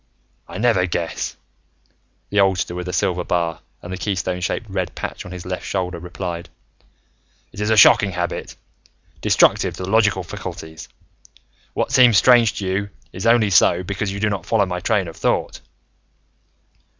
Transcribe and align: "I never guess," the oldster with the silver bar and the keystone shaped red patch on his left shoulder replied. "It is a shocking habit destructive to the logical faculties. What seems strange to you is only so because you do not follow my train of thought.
"I 0.47 0.57
never 0.57 0.87
guess," 0.87 1.37
the 2.31 2.39
oldster 2.39 2.73
with 2.73 2.87
the 2.87 2.91
silver 2.91 3.23
bar 3.23 3.61
and 3.83 3.93
the 3.93 3.99
keystone 3.99 4.41
shaped 4.41 4.67
red 4.67 4.95
patch 4.95 5.27
on 5.27 5.31
his 5.31 5.45
left 5.45 5.63
shoulder 5.63 5.99
replied. 5.99 6.49
"It 7.51 7.59
is 7.61 7.69
a 7.69 7.77
shocking 7.77 8.09
habit 8.13 8.55
destructive 9.21 9.75
to 9.77 9.83
the 9.83 9.91
logical 9.91 10.23
faculties. 10.23 10.89
What 11.75 11.91
seems 11.91 12.17
strange 12.17 12.57
to 12.57 12.65
you 12.65 12.89
is 13.13 13.27
only 13.27 13.51
so 13.51 13.83
because 13.83 14.11
you 14.11 14.19
do 14.19 14.31
not 14.31 14.47
follow 14.47 14.65
my 14.65 14.79
train 14.79 15.07
of 15.07 15.15
thought. 15.17 15.61